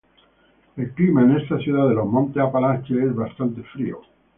[0.77, 4.01] El clima en esta ciudad de los Montes Apalaches es bastante frío.